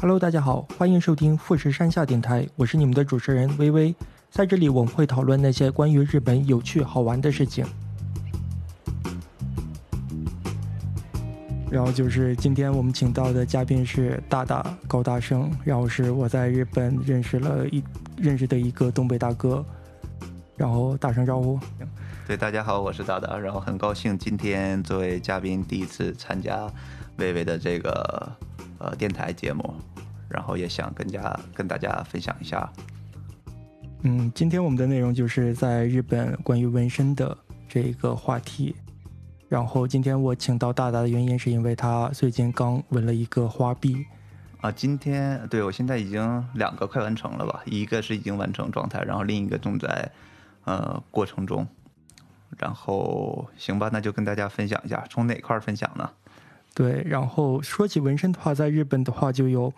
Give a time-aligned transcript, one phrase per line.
[0.00, 3.92] Hello，大家好，欢迎收听富士山下电台，我是你们的主持人微微，
[4.30, 7.66] 在这里我们会讨论那些关于日本有趣好玩的事情。
[11.68, 17.82] 然后就是今天我们请到的嘉宾是大大高大生，然后是我在日本认识了一
[18.16, 19.64] 认识的一个东北大哥，
[20.56, 21.58] 然后打声招呼。
[22.24, 26.72] 对，大家好，我是大大，然后很高兴今天作为嘉宾第一次参加
[27.16, 28.30] 微微的这个
[28.78, 29.74] 呃电台节目，
[30.28, 32.70] 然后也想跟家跟大家分享一下。
[34.02, 37.36] 嗯，今天我们的内容就是在日本关于纹身的
[37.68, 38.74] 这个话题。
[39.48, 44.04] 然后今天我请到大大的原因是因为他最近刚纹了一个花臂。
[44.60, 50.10] 啊，今天对我现在已经两个快完成了吧，一个是已经完成状态，然后另一个正在
[50.64, 51.66] 呃过程中。
[52.56, 56.10] 然后行吧，那就跟大家分享一下，从哪块儿分享呢？
[56.78, 59.72] 对，然后说起纹身的话，在日本的话就有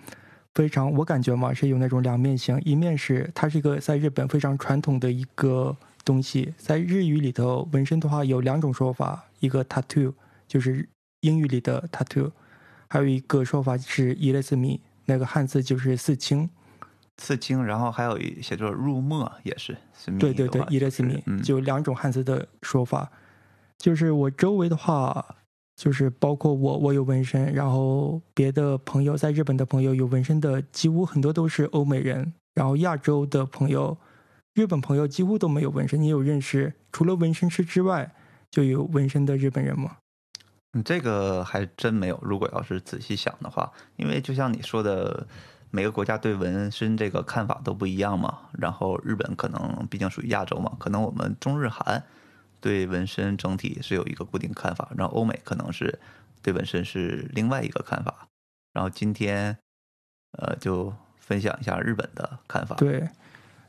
[0.53, 10.13] 非常，我感觉嘛是有那种两面性，一面是它是一个在日本非常传统的一个东西，在日语里头纹身的话有两种说法，一个 tattoo
[10.47, 10.87] 就是
[11.23, 12.31] 英语里的 tattoo，
[12.87, 16.51] 还有一个说法是 i l e s m i 那个汉字就是刺青。
[17.17, 19.75] 刺青，然后还有一写作入墨，也是
[20.19, 23.11] 对对对，伊勒斯米，就两种汉字的说法。
[23.79, 25.25] 就是我周围的话，
[25.81, 32.35] 就是包括我，我有纹身，然后别的朋友在日本的朋友有纹身的，几乎很多都是欧美人。
[32.53, 33.97] 然后亚洲的朋友，
[34.53, 35.99] 日本朋友几乎都没有纹身。
[35.99, 38.15] 你有认识除了纹身师之外
[38.51, 39.97] 就有纹身的日本人吗？
[40.75, 42.19] 嗯，这个还真没有。
[42.21, 45.27] 如果要是仔细想的话，因为就像你说的。
[45.73, 52.03] 每个国家对纹身这个看法都不一样嘛，然后日本可能毕竟属于亚洲嘛，可能我们中日韩
[52.61, 55.99] 对纹身整体是有一个固定看法，然后欧美可能是
[56.43, 58.29] 对纹身是另外一个看法。
[58.73, 59.57] 然后今天，
[60.39, 62.77] 呃，就分享一下日本的看法。
[62.77, 63.09] 对，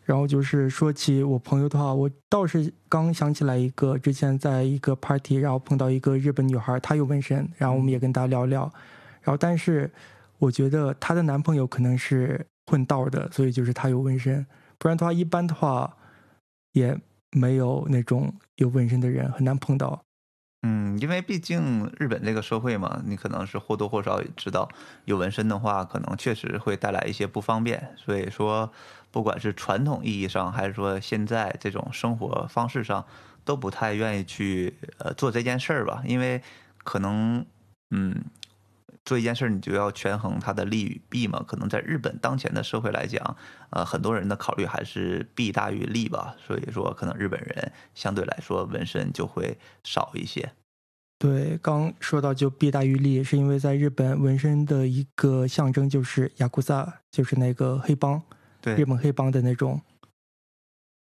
[0.03, 8.71] 然后就是说起我朋友的话，我倒是刚想起来一个，之前在一个 party，然后碰到一个日本女孩，她有纹身，然后我们也跟她聊聊，
[9.21, 9.91] 然后但是。
[10.41, 14.43] 我觉得她的男朋友可能是混道的，所以就是她有纹身，
[14.79, 15.95] 不然的话，一般的话
[16.71, 16.99] 也
[17.31, 20.03] 没有那种有纹身的人，很难碰到。
[20.63, 24.69] 嗯，因为毕竟日本这个社会嘛，你可能是或多或少也知道，
[25.05, 27.95] 有纹身的话，可能确实会带来一些不方便。
[27.97, 28.71] 所以说，
[29.09, 33.03] 不管是传统意义上，还是说现在这种生活方式上，
[33.43, 36.41] 都不太愿意去呃做这件事儿吧，因为
[36.83, 37.43] 可能
[37.89, 38.23] 嗯。
[39.03, 41.43] 做一件事儿，你就要权衡它的利与弊嘛。
[41.47, 43.35] 可能在日本当前的社会来讲，
[43.71, 46.35] 呃，很多人的考虑还是弊大于利吧。
[46.45, 50.51] 所以说，可能日本人相对来说纹身就会少一些。
[51.17, 58.21] 对，刚说到就弊大于利，是因为在日本纹身的一个象征就是雅库萨，就是那个黑帮，
[58.61, 59.81] 对，日本黑帮的那种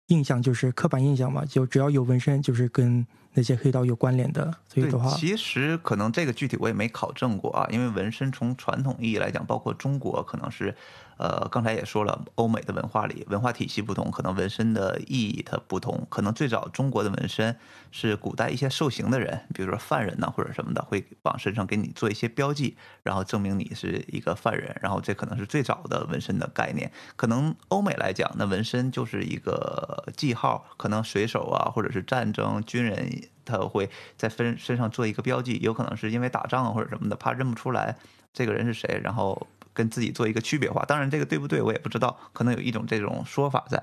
[0.09, 1.44] 印象，就是刻板印象嘛。
[1.44, 3.06] 就只要有纹身，就是跟。
[3.34, 10.75] 那些黑道有关联的，所以的话，其实可能这个具体我也没考证过啊，因为纹身从传统意义来讲，包括中国可能是。
[11.17, 16.05] 呃，刚才也说了，欧美的文化里文化体系不同，可能纹身的意义它不同。
[16.11, 17.56] 可能最早中国的纹身
[17.93, 24.77] 是古代一些受刑的人，比如说犯人呐或者什么的，会往身上给你做一些标记，然后证明你是一个犯人。
[24.83, 26.91] 然后这可能是最早的纹身的概念。
[27.15, 30.67] 可能欧美来讲，那纹身就是一个记号。
[30.77, 33.09] 可能水手啊，或者是战争军人，
[33.44, 37.97] 他会在身身上做一个标记，有可能是因为打仗或者什么的，怕认不出来
[38.32, 39.47] 这个人是谁，然后。
[39.77, 43.82] 跟自己做一个区别化，当然这个对不对我也不知道，可能有一种这种说法在，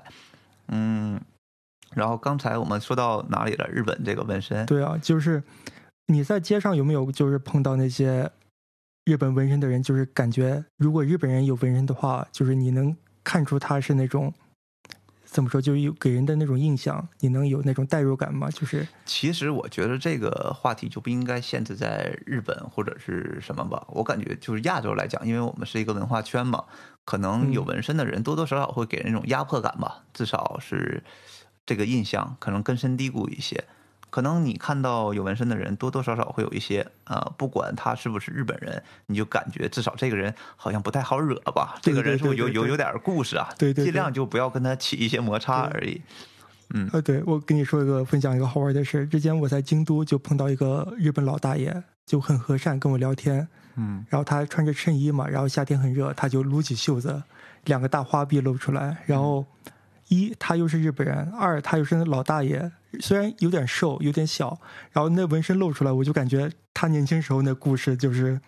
[0.68, 1.20] 嗯，
[1.90, 3.68] 然后刚才我们说到哪里了？
[3.68, 5.42] 日本这个纹身，对啊，就是
[6.06, 8.30] 你在街上有没有就是碰到那些
[9.04, 9.82] 日本纹身的人？
[9.82, 14.32] 就是感觉如果日本人有纹身的话，就是你能看出他是那种。
[15.32, 18.50] 怎么说，就有给人的那种印象，你能有那种代入感吗？
[18.50, 23.82] 就是，其实我觉得这个话题就不应该限制在日本或者是什么吧。
[23.88, 26.62] 我感觉就是亚洲来讲，因为我们是一个文化圈嘛，
[27.06, 31.02] 可能有纹身的人多多少少会给人一种压迫感吧，至少是
[31.64, 33.64] 这个印象可能根深蒂固一些。
[34.12, 41.76] 可能你看到有纹身的人，多多少少会有一些，呃，不管他是不是日本人，你就感觉至少这个人好像不太好惹吧？
[41.80, 46.02] 这个人是有有有点故事啊，对对，尽量就不要跟他起一些摩擦而已。
[46.74, 57.22] 嗯，呃，对我跟你说一个分享一个好玩的事，之前我在京都就碰到一个日本老大爷，就很和善跟我聊天，嗯，然后他穿着衬衣嘛，然后夏天很热，他就撸起袖子，
[57.64, 59.46] 两个大花臂露出来，然后
[60.08, 62.70] 一他又是日本人，二他又是老大爷。
[63.00, 64.58] 虽然有点瘦，有点小，
[64.92, 68.40] 然后那纹身露出来，我就感觉他年轻时候那故事就是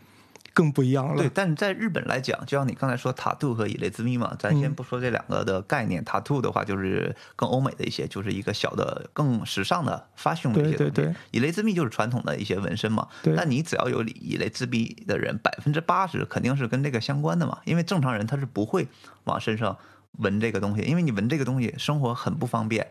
[0.52, 1.16] 更不一样了。
[1.16, 6.04] 对，但是在日本来讲，就像你刚才说塔兔和以雷之谜嘛，咱先不说这两个的概念。
[6.04, 11.14] 塔兔的话，就是更欧美的一些，就是一个小的、更时尚的发胸的一些对对对。
[11.32, 13.08] 以雷之谜就是传统的一些纹身嘛。
[13.22, 13.34] 对。
[13.34, 18.86] 但你只要有以雷之谜的人，百分之八十肯定是跟这个相关的嘛，因为正常人他是不会
[19.24, 19.76] 往身上
[20.18, 22.86] 纹这个东西，因为你纹这个东西，生活很不方便。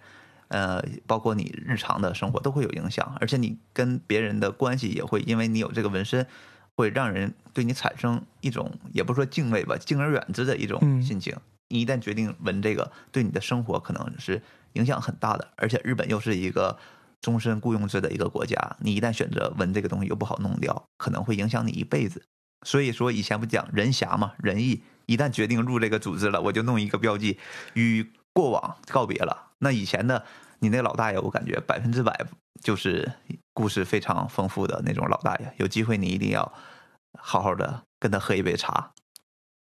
[0.53, 6.27] 呃，包括你日常的生活都会有影响，而且你跟别人的关系也会因为你有这个纹身，
[6.75, 11.35] 会让人对你产生一种也不说敬畏吧，敬而远之的一种心情。
[11.69, 14.39] 你一旦决定纹这个，对你的生活可能是
[14.73, 15.47] 影响很大的。
[15.55, 16.77] 而且日本又是一个
[17.19, 22.21] 终身雇佣制的一个国家，你一旦选择纹这个东西又不好弄掉，可能会影响你一辈子。
[22.63, 27.39] 所以说以前不讲人侠嘛，仁义，一旦决定入这个组织了，我就弄一个标记，
[27.73, 29.49] 与过往告别了。
[29.59, 30.25] 那以前的
[30.63, 32.17] 你那老大爷，我感觉百分之百
[32.61, 33.11] 就是
[33.53, 35.53] 故事非常丰富的那种老大爷。
[35.57, 36.53] 有机会你一定要
[37.19, 38.93] 好好的跟他喝一杯茶。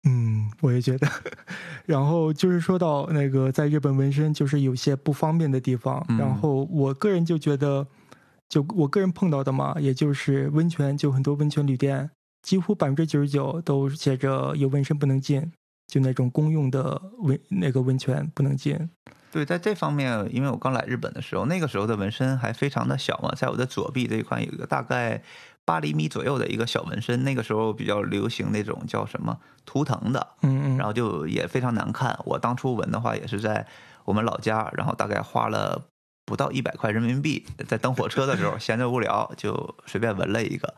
[0.03, 1.07] 嗯，我也觉得。
[1.87, 6.05] 然后就是说到那个在日本纹身，就是有些不方便的地方。
[6.19, 7.87] 然后我个人就觉得，
[8.49, 15.49] 就我个人碰到的嘛，也就是温泉，就很多温泉旅店，几乎百分之九十九都写着有纹身不能进，
[15.87, 18.77] 就那种公用的温那个温泉不能进。
[19.33, 25.23] 对，在这方面，因为我刚来日本的时候，那个时候的纹身还非常的小嘛，在我的左臂这一块有一个大概
[25.65, 27.23] 八厘米左右的一个小纹身。
[27.23, 32.15] 那个时候比较流行那种叫什么图腾的，嗯嗯，然后就也非常难看。
[32.25, 33.65] 我当初纹的话也是在
[34.05, 35.83] 我们老家，然后大概花了
[36.25, 40.75] 不到一百块人民币，在等火车的时候闲着无聊就随便纹了一个，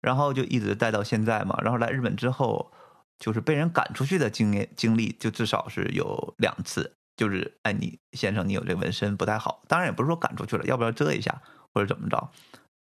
[0.00, 1.58] 然后就一直带到现在嘛。
[1.62, 2.72] 然后来日本之后，
[3.18, 6.94] 就是被人赶出去的经验经历，就至少是有两次。
[7.18, 11.42] 就是哎，你先生，你有这纹身不太好，当然也不是说赶出去了，要不要遮一下
[11.74, 12.30] 或者怎么着？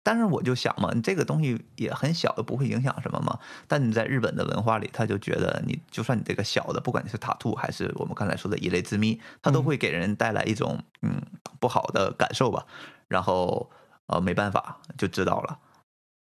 [0.03, 3.37] 但是我就想嘛，你这个东西也很小，又不会影响什么嘛。
[3.67, 11.21] 但你在日本的文化里，他就觉得你就算你这个小的，不管你是塔兔还是我们刚才说的一类之谜，它都会给人带来一种嗯
[11.59, 12.65] 不好的感受吧。
[13.09, 13.69] 然后
[14.07, 15.59] 呃没办法就知道了。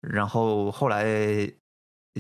[0.01, 1.53] 然后后来。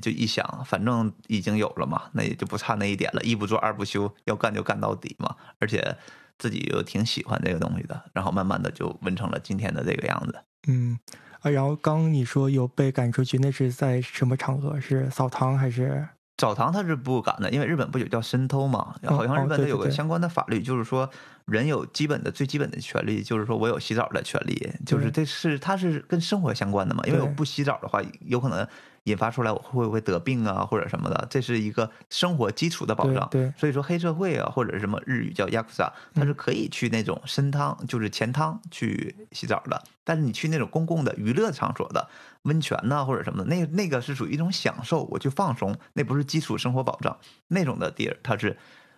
[0.01, 3.21] 就一想，反正已经有了嘛，那也就不差那一点了。
[3.23, 5.35] 一不做二不休，要干就干到底嘛。
[5.59, 5.97] 而且
[6.37, 10.39] 自己又挺喜欢这个东西的，然后慢慢的就纹成了今天的这个样子。
[10.67, 10.97] 嗯
[11.41, 14.79] 啊，然后刚你说有被赶出去，那是在什么场合？
[14.79, 16.07] 是扫堂还是？
[16.39, 18.95] 澡堂他是不敢的，因为日本不有叫深偷嘛？
[19.05, 21.07] 好像日本有个相关的法律，就是说
[21.45, 27.03] 人有基本的最基本的权利，就是说我有洗澡的权利，就是这是它是跟生活相关的嘛？
[27.05, 28.65] 因为我不洗澡的话，有可能。
[29.05, 33.27] 引发出来我会不会得病啊或者什么的，这是一个生活基础的保障。
[33.31, 39.81] 对，所以说黑社会啊或者是什么日语叫 yakuza，它是可以去那种深汤，就是钱汤去洗澡的。
[40.03, 42.07] 但是你去那种公共的娱乐场所的
[42.43, 47.17] 温泉呐或者什么的，那那个是属于一种享受，我去放松，那不是基础生活保障。
[47.47, 48.57] 那种的地儿它是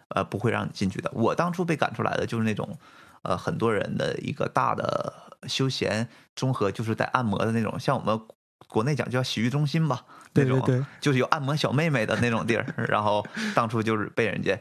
[0.10, 1.12] 呃不会让你进去的。
[1.14, 2.78] 我当初被赶出来的就是那种
[3.24, 8.20] 呃很多人的一个大的休闲综合，就是带按摩的那种，像我们。
[8.68, 10.62] 国内讲叫洗浴中心吧，那种
[11.02, 12.66] 就是有按摩小妹妹的那种地儿。
[12.88, 14.58] 然后当初就是被人家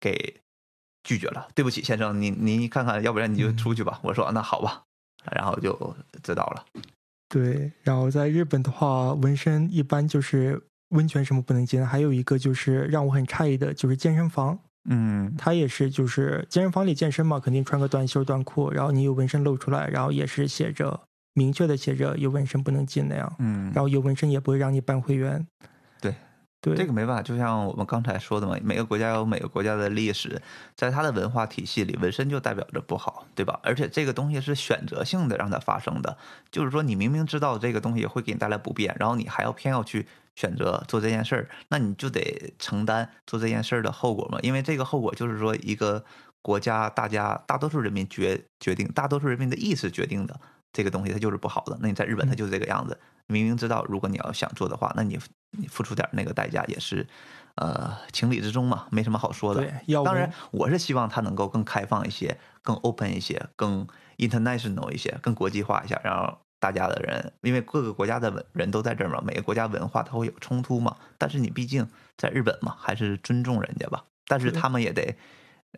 [0.00, 0.40] 给
[1.04, 4.00] 拒绝了，对不起先生，你你看看，要不然你就出去吧。
[4.02, 4.82] 我说那好吧，
[5.30, 5.94] 然后就
[6.24, 6.64] 知道了。
[7.32, 14.58] 对，然后在日本的话，纹身一般就是温泉什么不能进，还有一个就是让我很诧异的，就是健身房。
[14.90, 21.00] 嗯，他也是就是健身房里健身嘛，肯定穿个短袖短裤，然后你有纹身露出来，然后也是写着。
[21.34, 25.46] 明确的写着有纹身不能进那样，嗯，然后有纹身也不会让你办会员，
[26.62, 30.40] 对，这个没办法，就像我们刚才说的嘛，每个国家有每个国家的历史，
[30.76, 33.58] 在它的文化体系里，纹身就代表着不好，对吧？
[33.64, 36.16] 而且这个东西是选择性的让它发生的，
[36.52, 46.04] 就是说你明明知道这个东西会给你带来不便，然后你还要偏要去选择做这件事儿，那你就得承担做这件事儿的后果嘛，因为这个后果就是说一个
[46.42, 50.40] 国家大家大多数人民决决定，大多数人民的意识决定的。
[50.72, 52.98] 这个东西它就是不好的，那你在日本它就是这个样子。
[53.26, 55.18] 明明知道，如果你要想做的话，那你
[55.52, 57.06] 你付出点那个代价也是，
[57.54, 59.60] 呃，情理之中嘛，没什么好说的。
[59.60, 63.86] 对，当然我是希望它能够更开放一些，更 open 一些，更
[64.18, 70.96] international 一些，更国际化一下，然后大家的人，因为各个国家的文人都在这儿嘛，每个国家文化它会有冲突嘛。
[71.18, 74.04] 但是你毕竟在日本嘛，还是尊重人家吧。
[74.26, 75.16] 但是他们也得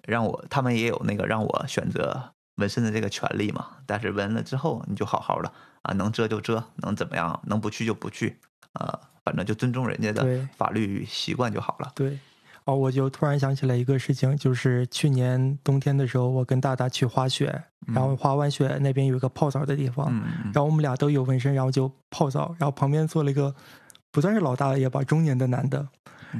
[0.02, 2.30] 让我，他们也有那个让我选择。
[2.56, 5.52] 纹身的这个权利嘛，但是纹了之后你就好好的
[5.82, 8.38] 啊，能遮就遮，能怎么样，能不去就不去，
[8.74, 10.24] 啊，反正就尊重人家的
[10.56, 11.92] 法律习惯就好了。
[11.94, 12.18] 对，
[12.64, 20.12] 哦，我就突然想起来一个事情，就是去年冬天的时候，我跟大大去滑雪，然后滑完雪那边有一个泡澡的地方，
[20.52, 23.54] 然后我们俩都有纹身，然后就泡澡，然后旁边坐了一个
[24.10, 25.86] 不算是老大爷吧，中年的男的，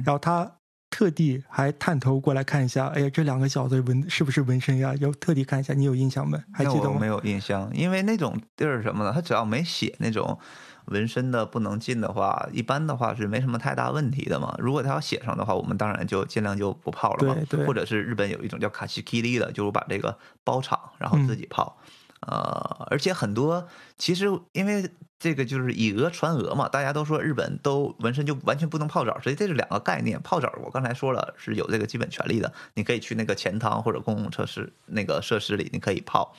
[0.03, 0.51] 然后他
[0.89, 4.93] 特地还探头过来看一下，哎呀，这两个小子纹是不是纹身呀？
[4.99, 6.37] 要特地看一下，你有印象没？
[6.53, 6.97] 还记得吗？
[6.99, 10.37] 没有印象，因为那种地儿什么的，他只要没写那种
[10.85, 14.55] 纹身的不能进的话，一般的话是没什么太大问题的嘛。
[14.59, 17.35] 如果他要写上的话，我们当然就尽量就不泡了嘛。
[17.49, 17.65] 对对。
[17.65, 21.77] 或者是日本有一种叫卡西基利的，就是把这个包场，然后自己泡。
[22.21, 24.89] 呃，而且很多其实因为
[25.19, 30.19] 这个就是以讹传讹嘛，大家都说日本都纹身就完全不能泡澡，所以这是两个概念。
[30.21, 36.35] 泡澡我刚才说了是有这个基本权利的，你可以去那个钱汤或者公共设施那个设施里，你可以泡。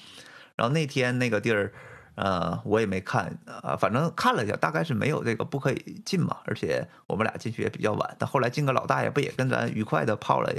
[0.57, 1.73] 然后那天那个地儿，
[2.17, 6.39] 呃，我也没看，呃，反正看了一下，大概是没有这个不可以进嘛。
[6.45, 10.53] 而且我们俩进去也比较晚，但后来进个老大爷不也跟咱愉快的泡了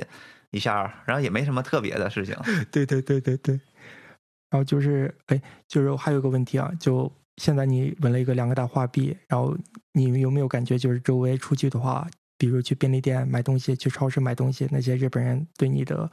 [0.51, 2.35] 一下，然后也没什么特别的事情。
[2.71, 3.59] 对对对对对。
[4.49, 9.53] 然后就是，哎，就是还有个问题啊，就现在你纹了一个两个大画臂，然后
[9.91, 16.09] 你有没有感觉，就是周围出去的话，比如去便利店买东西，去超市买东西，那些日本人对你的，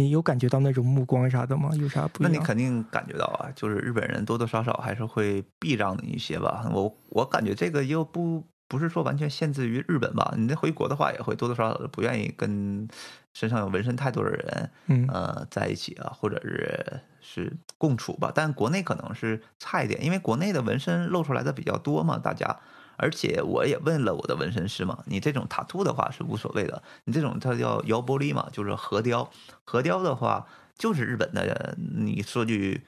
[0.00, 1.70] 你有感觉到那种目光啥的吗？
[1.76, 2.32] 有啥不一样？
[2.32, 6.70] 那你肯定感觉到啊，就是日本人多多少少还是会避让你一些吧。
[6.72, 12.88] 我我感觉这个又不不是说完全限制于日本吧，你回国的话也会多多少少的不愿意跟。
[13.34, 18.32] 身上有纹身太多的人，嗯，呃，在一起啊，或者是是共处吧。
[18.34, 22.58] 但国内可能是差一点，因为国内的纹身露出来的比较多嘛，大家。
[22.98, 29.30] 而且我也问了我的纹身师嘛，你这种塔兔的话是无所谓的，你这种它叫摇玻璃嘛，就是核雕。
[29.64, 32.82] 核雕的话就是日本的，你说句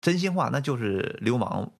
[0.00, 1.72] 真心话，那就是流氓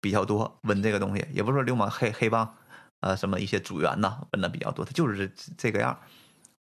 [0.00, 2.54] 比较多纹这个东西，也不是说流氓黑黑帮，
[3.00, 5.98] 呃，什么一些组员呐纹的比较多，他就是这这个样。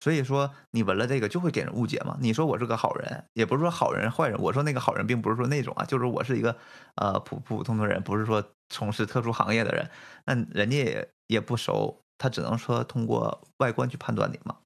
[0.01, 2.17] 所以说你纹了这个就会给人误解嘛？
[2.21, 4.41] 你说我是个好人，也不是说好人坏人。
[4.41, 6.57] 我说那个好人，并不是说那种啊，就是我是一个
[6.95, 9.91] 呃普普普通通人，不是说从事特殊行业的人。
[10.25, 14.57] 那人家也也不熟，他只能说通过外观去判断你嘛。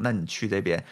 [0.00, 0.84] 那你去这边。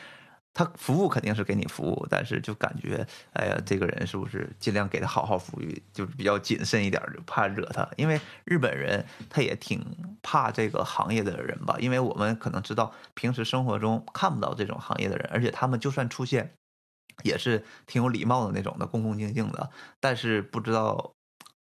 [0.53, 5.61] 他服务肯定是给你服务，但是就感觉，哎呀，这个人是不是尽量给他好好服务，
[5.93, 7.89] 就是比较谨慎一点，就怕惹他。
[7.97, 9.81] 因为日本人他也挺
[10.23, 16.53] 怕这个行业的人吧，因为我们可能知道平时生活中看不到这种行业的人，而且他们就算出现，
[17.23, 19.71] 也是挺有礼貌的那种的，恭恭敬敬的。
[20.01, 21.13] 但是不知道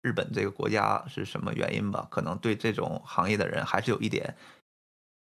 [0.01, 4.35] 日本这个国家是什么原因吧，可能对这种行业的人还是有一点。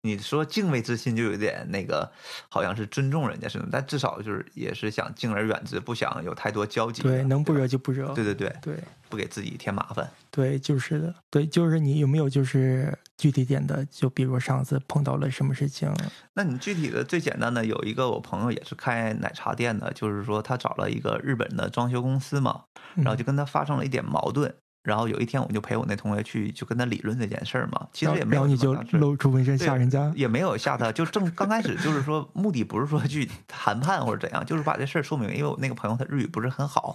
[0.01, 2.11] 你说敬畏之心就有点那个，
[2.47, 7.01] 好像是尊重人家似的，但至少就是也是想敬而远之，不想有太多交集。
[7.01, 8.13] 对，能不惹就不惹。
[8.13, 8.77] 对对对对，
[9.09, 10.07] 不给自己添麻烦。
[10.29, 11.15] 对，就是的。
[11.31, 13.83] 对，就是你有没有就是具体点的？
[13.85, 15.91] 就比如上次碰到了什么事情？
[16.35, 24.55] 那你具体的最简单的有一个我朋友也是开奶茶店的，就是说他找了一个日本的装修公司嘛，然后就跟他发生了一点矛盾。
[24.85, 27.87] 然后有一天，我就陪我那同学去，就跟他理论这件事儿嘛。
[27.91, 30.91] 其实也没有，然后你就露出纹身吓人家，也没有吓他。
[30.91, 35.27] 就正刚开始，就是说目的不是说去谈判或者怎样，就是把这事儿说明。
[35.35, 36.93] 因为我那个朋友他日语不是很好，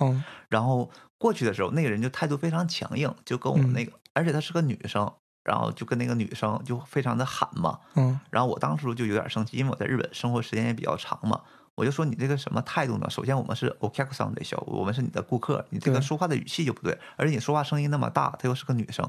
[0.49, 7.81] 然后过去的时候，那个人就态度非常强硬，就跟我们那个，而且她是个女生，然后就跟那个女生就非常的喊嘛。
[7.97, 11.41] 嗯，然后我当时就有点生气，因为我在日本生活时间也比较长嘛。
[11.81, 13.09] 我就说你这个什么态度呢？
[13.09, 19.09] 首先我们是 o k a k s o n 的小，我们是你的顾客，你这个说话的语气就不对，而且你说话声音那么大，她又是个女生，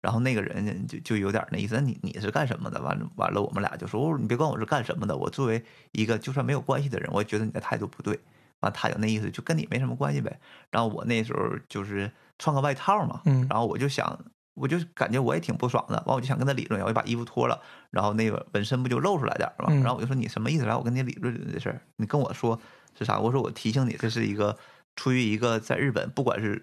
[0.00, 2.80] 然后那个人就就有点那意思，你你是干什么的？
[2.80, 8.16] 完了完了，我们俩就说，你别管我是干什么的，我作为一个就算没有关系的人，我也觉得你的态度不对。
[8.60, 10.38] 完，他有那意思，就跟你没什么关系呗。
[10.70, 14.16] 然后我那时候就是穿个外套嘛，然后我就想。
[14.60, 17.60] 我就感觉我也挺不爽的，完我就想跟他理论，我就把衣服脱了，
[17.90, 19.72] 然后那个纹身不就露出来点儿嘛？
[19.74, 20.64] 然后我就说你什么意思？
[20.64, 22.58] 来，我跟你理论理论这事儿，你跟我说
[22.98, 23.18] 是啥？
[23.18, 24.56] 我说我提醒你，这是一个
[24.96, 26.62] 出于一个在日本，不管是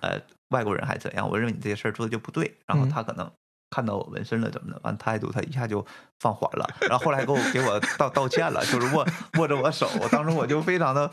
[0.00, 2.56] 呃外国人还是怎样，我认为你这些事儿做的就不对。
[2.66, 3.30] 然后他可能
[3.70, 5.84] 看到我纹身了怎么的，完态度他一下就
[6.20, 9.06] 放缓了，然后后来给我给我道道歉了，就是握
[9.38, 11.10] 握着我手，当时我就非常的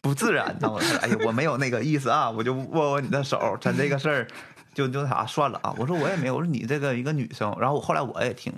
[0.00, 4.28] 不自然，那我说哎呀我没有那个意思啊，我就握握你的手，咱这个事儿。
[4.74, 5.74] 就就啥算了啊！
[5.78, 8.52] 我说我也没有，我说你这个一个女生，然后我后来我也挺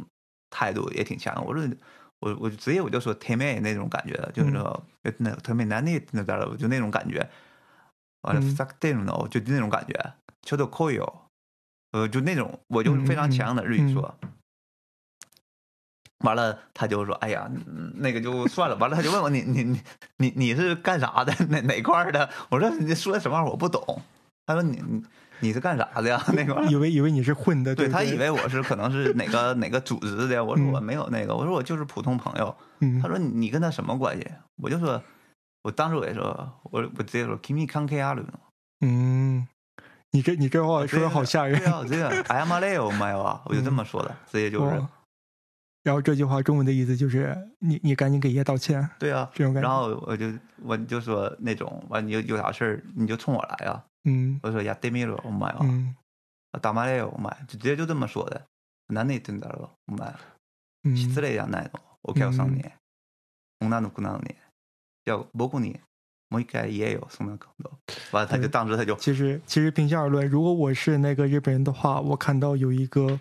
[0.51, 1.69] 态度也挺强，我说
[2.21, 4.85] 我我直接我就说甜妹那种感觉，就是说
[5.19, 7.29] 那特别男的那点了，就那种感觉，
[8.23, 11.23] 完了 fuck them no，就那种感觉，求求扣哟，
[11.93, 14.15] 呃，就那种我就非常强的日语说，
[16.21, 17.51] 完了他就说哎呀
[17.97, 19.83] 那个就算了，完了他就问我你你你
[20.17, 21.35] 你你是干啥的？
[21.51, 22.31] 哪哪块的？
[22.49, 24.01] 我说你说什么我不懂，
[24.47, 25.03] 他说你你。
[25.41, 26.23] 你是干啥的呀？
[26.33, 30.43] 那个以为以为你是混的，对他以为我是可能是哪个哪个组织的。
[30.43, 32.57] 我说我没有那个，我说我就是普通朋友。
[33.03, 34.27] 他说你跟他什么关系？
[34.63, 35.03] 我就说，
[35.65, 36.25] 我当时我也说，
[36.71, 38.17] 我我直接说 Kimi k a n k a
[38.81, 39.47] 嗯，
[40.13, 41.59] 你这你这话说的好吓人。
[41.59, 44.83] 对啊，我这个哎呀妈嘞，我妈呀，我就这么说的，直接就是。
[45.83, 48.89] 然后这句话中文的意思就是你你赶紧给爷道歉。
[48.99, 49.69] 对啊，这种感觉。
[49.69, 50.27] 然后我就
[50.63, 53.85] 我就说那种完你有有啥事儿你就冲我来啊。
[54.04, 54.40] 嗯。
[54.44, 55.58] 我说呀对米了，我妈呀。
[55.62, 55.96] 嗯。
[56.62, 58.46] 打嘛嘞，我妈就直接就这么说的。
[58.88, 59.70] 哪里听到了？
[59.86, 60.14] 我妈。
[60.84, 60.96] 嗯。
[60.96, 61.80] 失礼やないの。
[62.04, 62.64] お客さんに。
[63.62, 64.36] 女の子なのに。
[65.06, 65.80] 要僕に
[66.30, 67.72] もう一回言えよそんなこと。
[68.12, 68.96] 完了他就当时他就。
[68.96, 73.20] 其实其实平心而论，如果我是那个日本人的话，我看到有一个。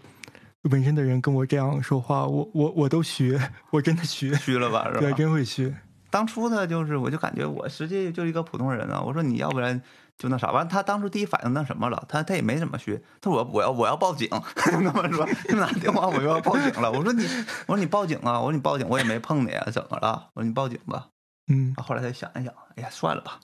[0.63, 3.39] 纹身的人跟我这样说话，我我我都虚，
[3.71, 4.89] 我真的虚虚了吧？
[4.89, 5.01] 是吧？
[5.01, 5.73] 对，真会虚。
[6.11, 9.01] 当初他就是，我就感觉我实际就是一个普通人啊。
[9.01, 9.81] 我说你要不然
[10.18, 13.02] 就那啥，完他当初第一反应那什么了，他他也没怎么学。
[13.20, 16.92] 他说我我要我要报警，就那么说，就拿电话我又要报警了。
[16.92, 17.24] 我说你
[17.68, 18.40] 我说你报警啊！
[18.40, 20.30] 我说你报警，我也没碰你啊，怎么了？
[20.34, 21.10] 我说你报警吧。
[21.48, 21.74] 嗯。
[21.76, 23.40] 后来他想一想，哎呀，算了吧，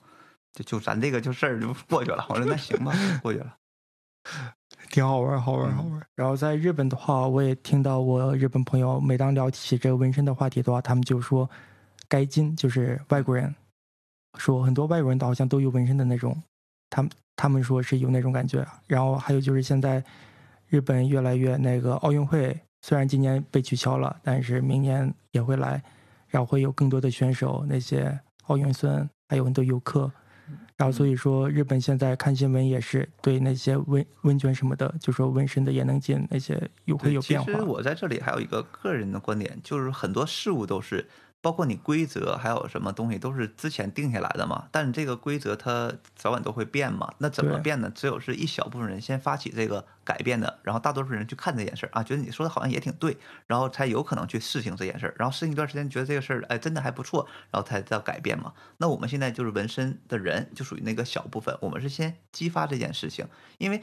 [0.52, 2.24] 就就咱这个就事儿就过去了。
[2.28, 3.56] 我说那行吧，过去了。
[4.90, 6.06] 挺好玩，好玩，好玩。
[6.14, 11.48] 然后在日本的话，我也听到我日本朋友，每当聊起这个纹身的话题的话，他们就说
[12.08, 13.54] “该金”，就是外国人
[14.36, 16.36] 说很多外国人都好像都有纹身的那种，
[16.90, 18.66] 他们他们说是有那种感觉。
[18.86, 20.04] 然后还有就是现在
[20.68, 25.82] 日本越来越那个奥运会，虽然今年被取消了，但是明年也会来，
[26.28, 28.18] 然后会有更多的选手，那些
[28.48, 30.10] 奥运村还有很多游客。
[30.76, 37.46] 然后所以说，日本现在看新闻也是对那些温温泉什么的，就说纹身的也能进那些有会有变化。
[37.46, 41.06] 其实我在这里还有一个个人的观点，就是很多事物都是。
[41.42, 47.12] 包括你规则还有什么东西都是之前定下来的嘛，但是这个规则它早晚都会变嘛。
[47.18, 47.90] 那怎么变呢？
[47.94, 53.16] 只有是一小部分人先发起这个改变的，然后大多数人去看这件事儿啊，觉得你说的好像也挺对，
[53.46, 55.14] 然后才有可能去试行这件事儿。
[55.18, 58.52] 然后试行一段时间，觉得这个事儿哎真的还不错，然后才叫改变嘛。
[58.78, 63.26] 那我们现在就是纹身的人就属于那个小部分，我们是先激发这件事情，
[63.58, 63.82] 因为。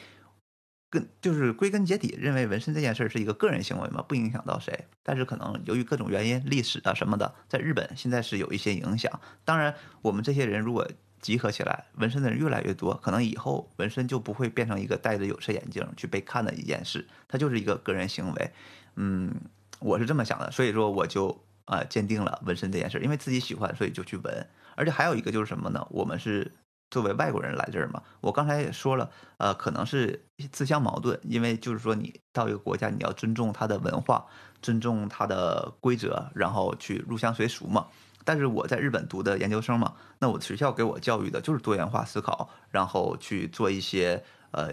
[0.89, 4.85] 根就是归根结底认为纹身这件事儿是一个个人行为嘛，不影响到谁。
[5.03, 9.19] 但是可能由于各种原因、历史啊什么的，在日本现在是有一些影响。
[9.43, 10.87] 当然，我们这些人如果
[11.19, 18.51] 集合起来，纹身的人越来越多，可能以后纹身就不会变成一个戴着有色眼镜去被看的一件事，它就是一个个人行为。
[18.95, 19.33] 嗯，
[19.79, 24.47] 我是这么想的，所以说我就啊坚定了纹身这件事儿，因为自己喜欢，所以就去纹。
[24.75, 25.85] 而且还有一个就是什么呢？
[25.89, 26.53] 我们是。
[26.89, 34.25] 作为外国人来这儿嘛，我刚才也说了，呃，可能是自相矛盾，因为就是说你到一个国家，你要尊重它的文化，
[34.61, 37.87] 尊重它的规则，然后去入乡随俗嘛。
[38.23, 44.69] 但是我在日本读的研究生嘛，那我学校给我教育的就是多元化思考，然后去做一些呃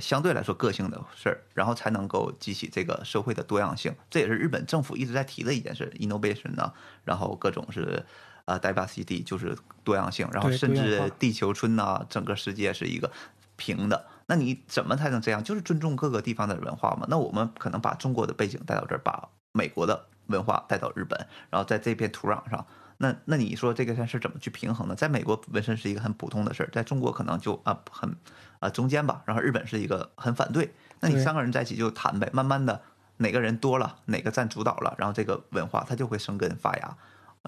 [0.00, 3.94] 相对来说个性的事儿，然后才能够激起这个社会的多样性。
[4.08, 6.72] 这也是日本政府一直在提的一件事，innovation 呢，
[7.04, 8.04] 然后各种是。
[8.50, 13.08] 啊，diversity 就是多样性，然后甚至地球村呐，整个世界是一个
[13.54, 14.06] 平的。
[14.26, 15.42] 那你怎么才能这样？
[15.42, 17.06] 就是尊重各个地方的文化嘛。
[17.08, 22.66] 那我们可能把中国的背景带到这儿，把美国的文化带到日本，然后在这片土壤上，
[22.98, 24.94] 那那你说这个件事怎么去平衡呢？
[24.94, 28.16] 在美国纹身是一个很普通的事儿，在中国可能就啊很
[28.58, 30.72] 啊中间吧，然后日本是一个很反对。
[31.00, 32.82] 那你三个人在一起就谈呗，慢慢的
[33.16, 36.96] 哪个人多了，哪个占主导了，然后这个文化它就会生根发芽。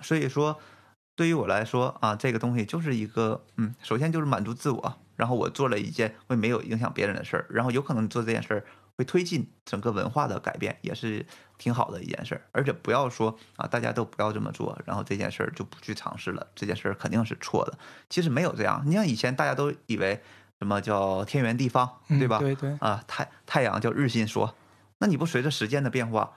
[0.03, 0.59] 所以说。
[1.15, 8.65] 对于我来说啊，这个东西就是一个，嗯，首先就是满足自我，然后我做了一件会没有影响别人的事儿，然后有可能做这件事儿
[8.97, 11.25] 会推进整个文化的改变，也是
[11.59, 12.41] 挺好的一件事儿。
[12.53, 17.79] 而且不要说啊，大家都不要这么做，然后这件事儿就不去尝试了，这件事儿肯定是错的。
[18.09, 20.21] 其实没有这样，你像以前大家都以为
[20.59, 22.39] 什么叫天圆地方，对吧？
[22.39, 22.77] 对对。
[22.81, 24.55] 啊，太太阳叫日心说，
[24.99, 26.33] 那你不随着时间的变化？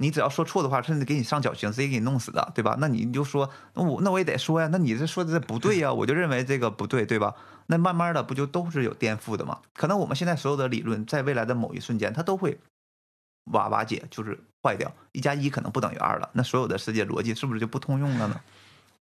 [0.00, 2.74] 你只要说错的话，甚至给你上绞刑，直接给你弄死的，对吧？
[2.80, 4.66] 那你就说，那我那我也得说呀。
[4.72, 7.34] 那你这说的这不对呀，我就认为这个不对，对吧？
[7.66, 9.60] 那慢慢的不就都是有颠覆的吗？
[9.74, 12.58] 可能我们现在所有的理论，在未来的某一瞬间，它都会
[13.52, 14.90] 瓦瓦解，就是坏掉。
[15.12, 18.40] 一加一可能不等于二了，那所有的世界逻辑是不是就不通用了呢？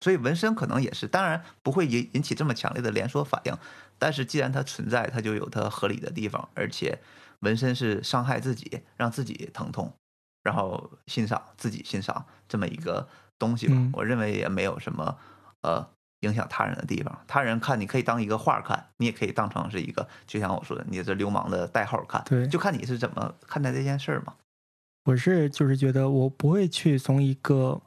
[0.00, 3.54] 所以纹身可能也是，当然不会引引起这么强烈的连锁反应，
[3.98, 6.98] 但是既然它存在，它就有它合理的地方，而且
[7.40, 9.92] 纹身是伤害自己，让自己疼痛。
[10.48, 13.06] 然后欣赏自己欣赏这么一个
[13.38, 15.14] 东西吧，我认为也没有什么
[15.60, 15.86] 呃
[16.20, 17.18] 影响他人的地方。
[17.26, 22.24] 他人看你可以当一个画看，你也可以当成是一个，就像我说的，你这流氓的代号看。
[22.24, 24.32] 对，就看你是怎么看待这件事儿嘛。
[25.04, 27.78] 我是就是觉得我不会去从一个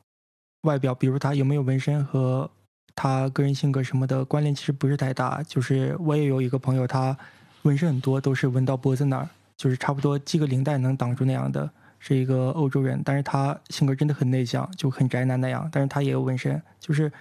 [0.62, 2.48] 外表，比如他有没有纹身和
[2.94, 5.42] 他个人性格什么的关联，其实不是太大。
[5.42, 7.18] 就是我也有一个朋友，他
[7.64, 11.68] 纹身很多，都是纹到脖子那儿，就是差不多系个领带能挡住那样的。
[12.04, 15.70] 是一个欧洲人，但是他性格真的很内向，就很宅男那样。
[15.72, 17.12] 但是他也有纹身，就是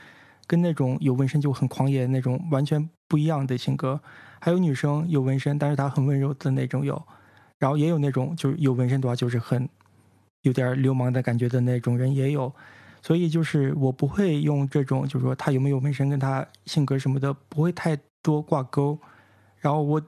[0.46, 4.00] 跟那种有纹身就很狂野那种完全不一样的性格。
[4.40, 7.00] 还有女生有纹身，但是她很温柔的那种有，
[7.58, 9.68] 然后也有那种就是有纹身的话就是很
[10.40, 12.50] 有点流氓的感觉的那种人也有。
[13.02, 18.98] 所以就是我不会用这种，就是说他有没有纹身跟他性格什么的不会太多挂钩。
[19.58, 20.02] 然后我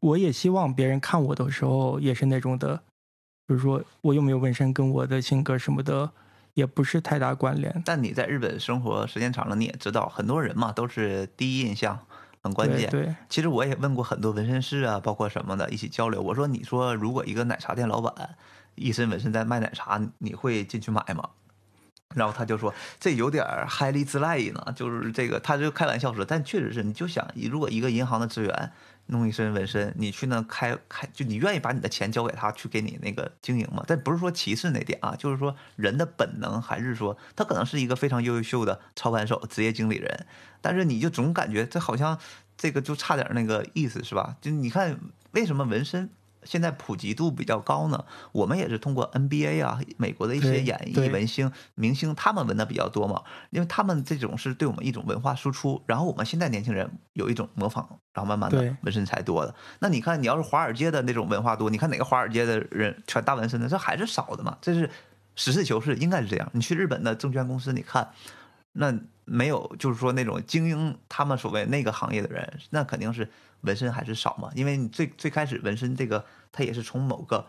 [0.00, 2.82] 我也希望别人看我的时候也是那种的，
[3.48, 6.10] 就是说我有没有纹身跟我的性格什么的
[6.54, 7.82] 也不是太大关联。
[7.84, 11.98] 但你在日本生活时间长了，你也知道很多人嘛都是第一印象
[12.42, 12.90] 很关键。
[12.90, 16.20] 对，其实我也问过很多纹身师啊，包括什么的一起交流。
[16.20, 18.36] 我说，你说如果一个奶茶店老板
[18.74, 21.30] 一身纹身在卖奶茶，你会进去买吗？
[22.14, 28.72] 然后他就说：“这有点嗨利自赖呢，就是这个，他就开玩笑说，但确实是，你就想，如果一个银行的职员
[29.06, 33.84] 弄一身纹身，你去那开开，就你愿意把你的钱交给他去给你那个经营吗？
[33.86, 40.26] 但不是说歧视那点啊，就是说人的本能还是说他可能是一个非常优秀的操盘手、职业经理人，
[40.60, 42.18] 但是你就总感觉这好像
[42.56, 44.36] 这个就差点那个意思，是吧？
[44.40, 44.98] 就你看
[45.32, 46.10] 为什么纹身？”
[46.46, 59.54] 现在普及度比较高呢，我们也是通过 NBA 啊，美国的一些演艺文星明星，他们纹的比较多嘛，因为他们这种是对我们一种文化输出，然后我们现在年轻人有一种模仿，然后慢慢的纹身才多的。
[59.80, 64.56] 那你看，你要是华尔街的那种文化多，你看哪个华尔街的人全大纹身的，这还是少的嘛？
[64.60, 64.88] 这是
[65.34, 66.48] 实事求是，应该是这样。
[66.52, 68.08] 你去日本的证券公司，你看，
[68.76, 73.28] 那没有就是说那种精英，他们所谓那个行业的人，那肯定是。
[73.62, 74.50] 纹身还是少嘛？
[74.54, 77.44] 因为你最最开始纹身这个，它也是从某个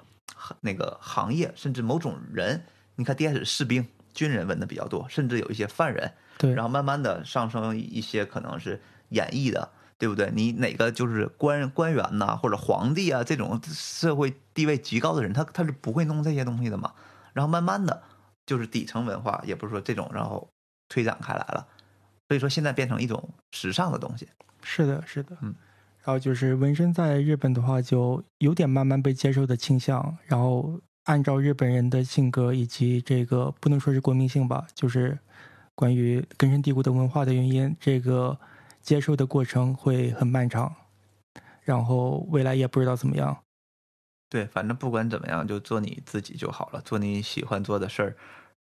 [0.62, 2.64] 那个行业，甚至某种人，
[2.96, 3.86] 你看第一开始士兵、
[4.16, 10.32] 军人纹的比较多，甚至有一些犯人，对，然后慢慢的上升一些可能是演艺的，对不对？
[10.34, 16.94] 你哪个就是官官员呐，或者皇帝啊这种社会地位极高的人，他他是不会弄这些东西的嘛。
[17.34, 18.02] 然后慢慢的，
[18.46, 20.50] 就是底层文化，也不是说这种，然后
[20.90, 21.68] 推展开来了，
[22.28, 24.28] 所以说现在变成一种时尚的东西。
[24.62, 25.54] 是的，是的，嗯。
[26.04, 30.18] 然后就是纹身在日本的话，就有点慢慢被接受的倾向。
[30.26, 35.20] 然后按照日本人的性格以及这个不能说是国民性吧，就是
[35.76, 38.40] 关于根深蒂固的文化的原因，这个
[38.82, 40.74] 接受的过程会很漫长。
[41.64, 43.38] 然后未来也不知道怎么样。
[44.30, 48.16] 对，反正不管怎么样，就做你自己就好了，做你喜欢做的事儿。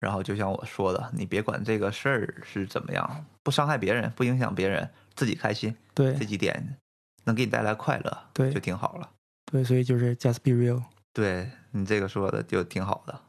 [0.01, 5.73] 然后就像我说的，你别管这个事儿是怎么样，不伤害别人，不影响别人，自己开心。
[5.93, 6.75] 对，这几点。
[7.23, 9.07] 能给你带来快乐，对，就挺好了。
[9.51, 10.81] 对，所以就是 just be real。
[11.13, 13.21] 对你这个说的就挺好的，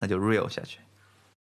[0.00, 0.80] 那就 real 下去。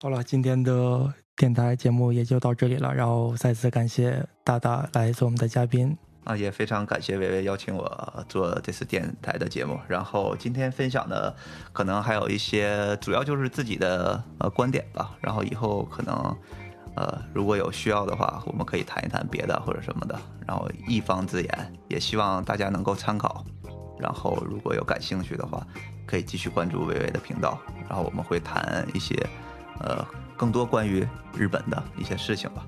[0.01, 2.93] 好了，今天的电台节目也就到这里了。
[2.93, 9.79] 然后再次感谢大大来做我们的嘉宾啊，也非常感谢伟伟邀请我做这次电台的节目。
[9.87, 11.35] 然后今天分享的
[11.73, 15.11] 可能还有一些，主要就是自己的呃观点吧。
[15.21, 16.37] 然后以后可能。
[16.95, 23.45] 呃，如果有需要的话，我们可以谈一谈别的或者什么的，然后一方之言，也希望大家能够参考。
[23.97, 25.65] 然后如果有感兴趣的话，
[26.05, 29.15] 可以继续关注微微的频道，然后我们会谈一些
[29.79, 30.05] 呃
[30.35, 32.65] 更多关于日本的一些事情吧。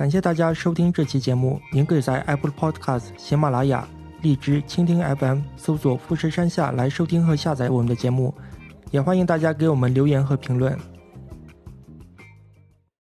[0.00, 3.86] 感谢大家收听这期节目，您可以在 Apple Podcast、喜马拉雅、
[4.22, 8.32] 荔枝、蜻蜓 FM 搜索“富士山下”来收听和下载我们的节目，
[8.92, 10.74] 也欢迎大家给我们留言和评论。